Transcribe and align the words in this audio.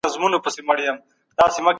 هغوی 0.07 0.29
له 0.33 0.39
مخکي 0.43 0.61
کار 1.37 1.49
کوي. 1.55 1.69